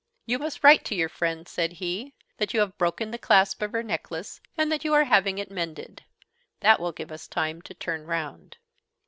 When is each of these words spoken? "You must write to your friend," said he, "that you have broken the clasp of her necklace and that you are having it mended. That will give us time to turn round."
"You 0.25 0.39
must 0.39 0.63
write 0.63 0.83
to 0.85 0.95
your 0.95 1.09
friend," 1.09 1.47
said 1.47 1.73
he, 1.73 2.15
"that 2.37 2.55
you 2.55 2.59
have 2.61 2.75
broken 2.79 3.11
the 3.11 3.19
clasp 3.19 3.61
of 3.61 3.71
her 3.73 3.83
necklace 3.83 4.41
and 4.57 4.71
that 4.71 4.83
you 4.83 4.95
are 4.95 5.03
having 5.03 5.37
it 5.37 5.51
mended. 5.51 6.05
That 6.61 6.79
will 6.79 6.91
give 6.91 7.11
us 7.11 7.27
time 7.27 7.61
to 7.61 7.75
turn 7.75 8.07
round." 8.07 8.57